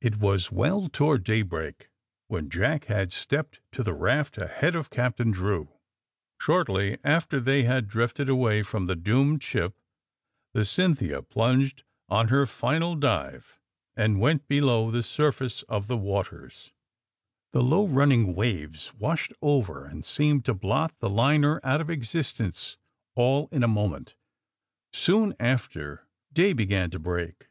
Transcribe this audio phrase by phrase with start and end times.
[0.00, 1.90] It was well toward daybreak
[2.28, 5.68] when Jack had stepped to the raft ahead of Captain Drew;
[6.40, 9.76] shortly after they had drifted away from the doomed ship
[10.54, 13.60] the ^^ Cynthia ''plunged on her final dive
[13.94, 16.72] and went below the surface of the waters.
[17.50, 21.10] 144 THE SUBMAEINE BOYS The low running waves washed over and seemed to blot the
[21.10, 22.78] liner out of existence
[23.14, 24.14] all in a mo ment.
[24.94, 27.48] Soon after day began to break.